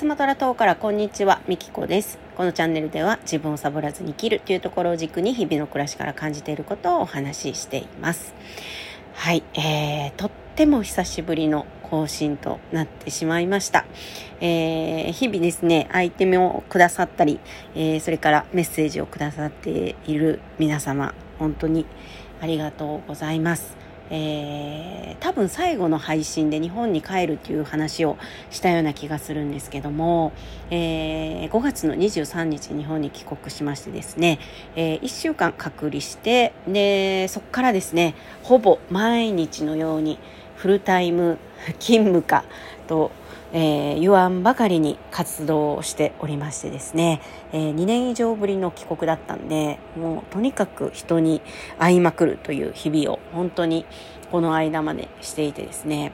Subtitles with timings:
[0.00, 2.18] スマトラ島からこんにちは、みきこです。
[2.34, 8.32] このチャンネルでは自分をサボらずに生きるというところを軸に日々の暮らしから感じていることをお話ししています。
[9.12, 13.84] はい、えー、とっても久しぶりの更新となってしまいました。
[14.40, 17.38] えー、日々ですね、アイテムをくださったり、
[17.74, 21.84] えー、それからメッセージをくださっている皆様、本当に
[22.40, 23.79] ありがとうございます。
[24.10, 28.18] えー、多分最後の配信で日本に帰るという話を
[28.50, 30.32] したような気がするんですけども、
[30.70, 34.40] えー、5月の23日日本に帰国しましてですね、
[34.74, 40.18] えー、1週間隔離してでそこからですねほぼ毎日のように
[40.60, 41.38] フルタイム
[41.78, 42.44] 勤務か
[42.86, 43.10] と
[43.52, 47.20] えー、言わんばかりに活動をしておりましてですね、
[47.52, 51.42] えー、2年以上ぶりの帰国だったんで、もうとにかく人に
[51.78, 53.86] 会いまくるという日々を本当に
[54.30, 56.12] この間までしていてですね、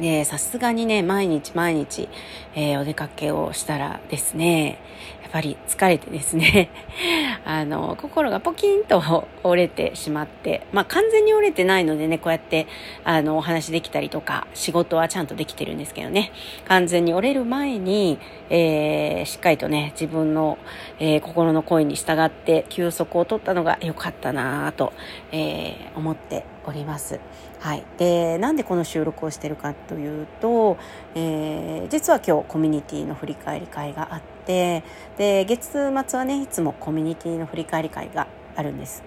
[0.00, 2.08] で、さすがにね、毎日毎日、
[2.54, 4.78] えー、お出かけをしたらですね、
[5.22, 6.70] やっぱり疲れてですね、
[7.44, 12.66] あの、心がポキンと折れてしまって、まあ完全に折れてないのでね、こうやって、
[13.04, 16.32] あの、お話できたりとか、仕事はちゃんとできてるんですけどね、
[16.66, 18.18] 完全に折れる前に、
[18.50, 20.58] えー、しっかりとね、自分の、
[21.00, 24.92] えー、心の声に従って休息を取ったのが良かったなぁと、
[25.32, 27.18] えー、思っております。
[27.60, 27.84] はい。
[27.96, 30.76] で、なんでこの収録をしてるかというと、
[31.14, 34.84] えー、実は今日コミュニティの振り返り会があって、
[35.16, 35.72] で、月
[36.06, 39.02] 末はね、いつもコミュニティの振り返り会があるんです。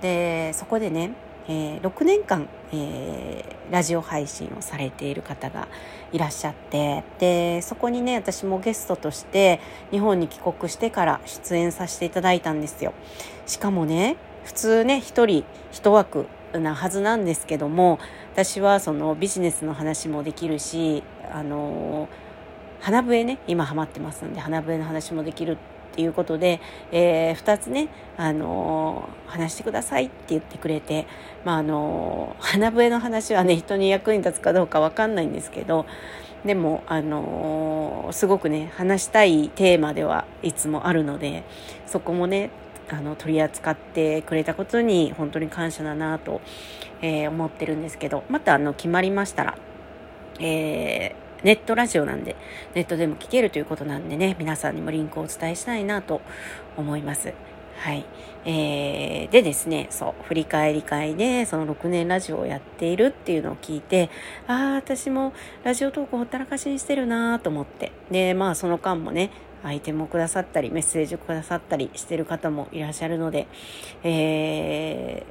[0.00, 1.12] で、そこでね、
[1.50, 5.66] えー、6年間、えー、ラジオ配信をされている方が
[6.12, 9.58] いらっしゃってでそこにね私もゲストとして
[9.90, 12.92] 日本に帰国してから出演させていただいたんですよ
[13.46, 17.98] しかもね普通ね一人一枠なはずなんですけども
[18.32, 22.08] 私はそのビジネスの話もできるしあの
[22.80, 25.58] 花笛ね今ハマってますんで花笛の話もできる
[25.98, 26.60] っていうことで、
[26.92, 31.08] えー、2つね、あの、話してくださいって言ってくれて、
[31.44, 35.86] まあ、あの、花笛の話はね、人に役に立つかどうかわかんないんですけど、
[36.44, 41.42] でも、あのすごくね、話したいテーマではいつもあるので、
[41.84, 42.50] そこもね、
[42.90, 46.40] あの、取り扱ってくれたことに本当に感謝だなと、
[47.00, 49.58] え思ってるんですけど、またあの、決まりましたら、
[50.40, 52.36] えーネットラジオなんで、
[52.74, 56.20] ネットでも聞けるということなんでね、皆さんにもリンクをお伝えしたいなと
[56.76, 57.32] 思います。
[57.76, 58.04] はい。
[58.44, 64.10] えー、でですね、そう、振り返り会で、その6年ラジオをやっているっていうのを聞いて、
[64.48, 65.32] ああ、私も
[65.62, 67.92] ラジオトークほったらかしにしてるなと思って。
[68.10, 69.30] で、まあその間もね、
[69.62, 73.46] アイテムをくださったり、メッセージをくださったりしてる方もいらっしゃるので、
[74.02, 75.24] え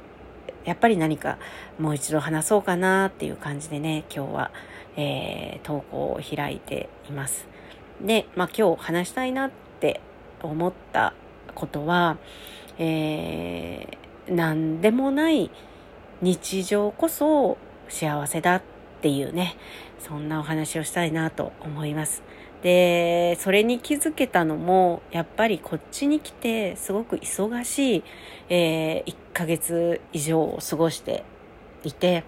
[0.64, 1.38] ー、やっぱり何か
[1.78, 4.50] もう一度話そうかなっていう感じでね、今日は、
[4.96, 7.46] えー、投稿を開いています。
[8.02, 9.50] で、まあ今日話したいなっ
[9.80, 10.00] て
[10.42, 11.14] 思った
[11.54, 12.18] ことは、
[12.78, 15.50] えー、何でもない
[16.20, 17.58] 日常こそ
[17.88, 18.62] 幸せだっ
[19.00, 19.56] ていうね、
[19.98, 22.22] そんなお話をしたいなと思います。
[22.62, 28.04] で、それに気づけたのも、やっぱりこっちに来てすごく忙しい、
[28.48, 31.24] えー、1ヶ月以上を過ごして
[31.84, 32.24] いて、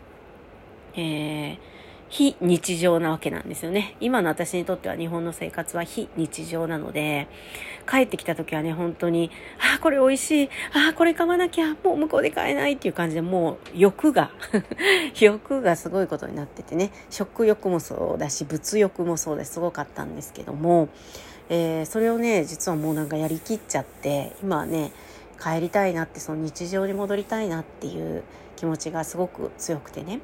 [0.94, 1.58] えー、
[2.10, 3.96] 非日常なわけなんですよね。
[4.00, 7.28] 今の私にとっては日本の生活は非日常なので、
[7.88, 14.32] 帰ってきた時はね、本当に、ああ、これ美味しい、ああ、これ買わなきゃ、もう向こうで買えないっていう感じで、もう欲が
[15.20, 19.52] 欲がすごいことになっててね、食欲もそうだし、物欲もそうです。
[19.54, 20.88] すごかったんですけども、
[21.48, 24.90] えー、それをね、実はもうなんかやりきっちゃって、今はね、
[25.40, 28.24] 帰りたいなってその日常に戻りたいなっていう
[28.60, 30.20] 気持ちがすごく強くてね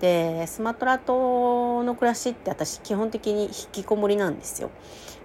[0.00, 4.70] でスマトラ島の暮らしって私基本的に引きこもりなんですよ。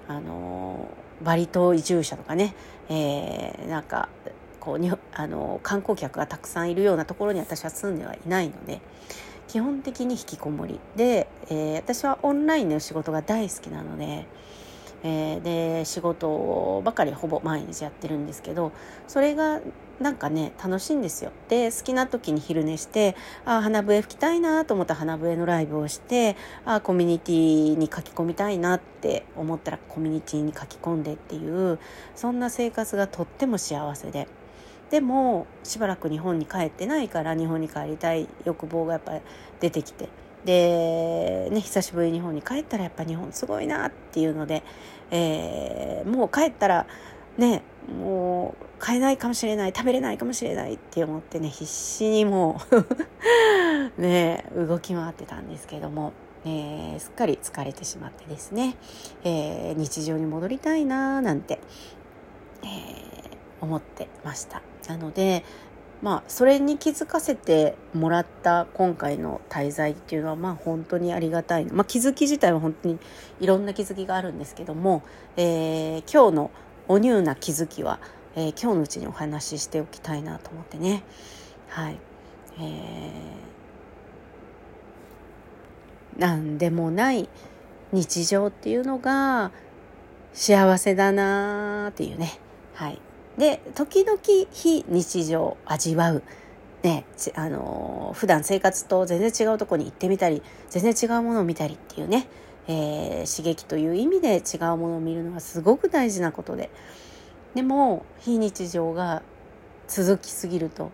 [0.08, 0.88] あの
[1.22, 2.56] バリ島移住者とかね、
[2.90, 4.10] えー、なんか
[4.60, 8.82] こうにあの観光客がたくさんいるようなところに私は住んではいないので
[9.48, 14.26] 基本的に引きこもりで、えー、私はオンラインの仕事が大好きなので。
[15.04, 18.72] え、で仕事ばかりほぼ毎日やってるんですけど
[19.08, 19.62] それが
[20.00, 23.16] なんかね楽しいんですよで好きな時に昼寝して
[23.46, 26.36] ああ花笛吹きたいなと思ったら花笛のライブをして
[26.66, 31.80] あコミュニティに書き込みたいなって思ったらコミュニティに書き込んでっていう
[32.16, 34.28] そんな生活がとっても幸せで。
[34.90, 39.22] でもしばらく日本に帰ってないから日本に帰りたい欲望がやっぱり
[39.60, 40.08] 出てきて
[40.46, 44.64] で、ね、久しぶりに日本に帰ったらやっぱ日本すごいなっていうので、
[45.12, 46.88] えー、もう帰ったら
[47.38, 52.62] ねもう買えないかもしれない食べれないかもしれないって思ってね必死にも
[53.98, 56.14] う ね動き回ってたんですけども
[56.46, 58.78] えー、すっかり疲れてしまってですね、
[59.26, 61.60] えー、日常に戻りたいななんて、
[62.64, 62.68] えー、
[63.60, 64.62] 思ってました。
[64.88, 65.44] なので
[66.02, 73.00] まあそれに気づかせてもらった今回の滞在っていうのはまあ本当にありがたい、まあ、気づき自体は本当に
[73.42, 75.04] いろんな気づきがあるんですけども、
[75.36, 76.52] えー、今日の
[76.90, 78.00] おニューな気づきは、
[78.36, 81.04] えー、今日のうちにお話ししておきたいなと思ってね。
[81.70, 82.00] はい、
[82.60, 87.28] えー、なんでもない
[87.92, 89.52] 日常っていうのが
[90.34, 92.40] 幸せだなーっていうね。
[92.74, 93.02] はい。
[93.38, 94.20] で時々
[94.52, 96.24] 非日常味わう。
[96.84, 102.28] ねあの普段生活と全然違うとこに行ってみたり全然違うものを見たりっていうね、
[102.68, 106.70] えー、刺激という意味で違うものを見るのはすごく大事なことで。
[107.56, 109.24] でも非日常が
[109.88, 110.92] 続きすぎると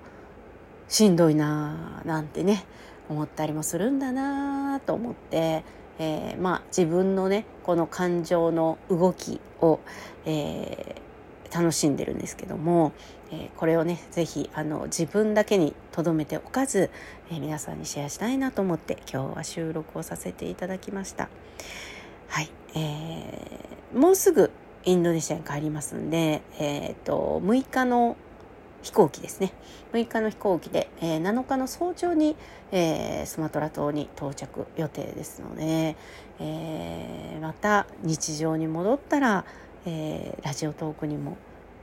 [0.87, 2.63] しんどいなーなんてね
[3.09, 5.63] 思ったりもするんだなと思って、
[5.99, 9.79] えー、まあ自分のねこの感情の動きを、
[10.25, 11.12] えー
[11.53, 12.93] 楽しんでるんですけども、
[13.31, 14.49] え、これをね是非
[14.85, 16.89] 自分だけに留めておかず、
[17.31, 21.29] え、皆さんにシェアしたいなと思って今日は収録をさせていただきました。
[22.27, 24.51] はい、えー、もうすぐ
[24.85, 28.17] インドネシアに帰りますんで、えーと、6日の
[28.81, 29.53] 飛行機ですね
[29.93, 32.35] 6日の飛行機で、えー、7日の早朝に、
[32.71, 35.95] えー、スマトラ島に到着予定ですので、
[36.39, 39.45] えー、また日常に戻ったら
[39.85, 41.37] えー、ラジオトークにも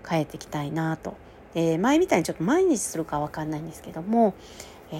[0.09, 1.17] 変えていきたいなと、
[1.55, 4.35] えー、前みたいにちょっと毎日するか分かんないんですけども、
[4.93, 4.99] えー、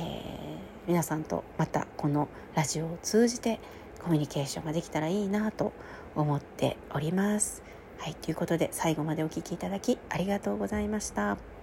[0.87, 3.61] 皆さんとまたこのラジオを通じて
[4.03, 5.73] コミュニケーションができたらいいなと
[6.15, 7.63] 思っております。
[7.99, 11.60] はい、ということで最後までお聴きいただきありがとうございました。